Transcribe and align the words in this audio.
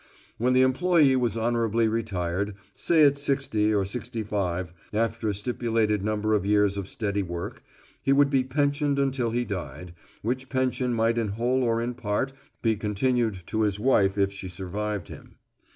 When 0.39 0.53
the 0.53 0.63
employe 0.63 1.15
was 1.19 1.37
honorably 1.37 1.87
retired, 1.87 2.55
say 2.73 3.03
at 3.03 3.19
sixty 3.19 3.71
or 3.71 3.85
sixty 3.85 4.23
five, 4.23 4.73
after 4.91 5.29
a 5.29 5.33
stipulated 5.35 6.03
number 6.03 6.33
of 6.33 6.43
years 6.43 6.75
of 6.75 6.87
steady 6.87 7.21
work, 7.21 7.61
he 8.01 8.11
would 8.11 8.31
be 8.31 8.43
pensioned 8.43 8.97
until 8.97 9.29
he 9.29 9.45
died, 9.45 9.93
which 10.23 10.49
pension 10.49 10.91
might 10.95 11.19
in 11.19 11.27
whole 11.27 11.61
or 11.61 11.79
in 11.79 11.93
part 11.93 12.33
be 12.63 12.75
continued 12.75 13.43
to 13.45 13.61
his 13.61 13.79
wife 13.79 14.17
if 14.17 14.33
she 14.33 14.47
survived 14.49 15.07
him. 15.09 15.35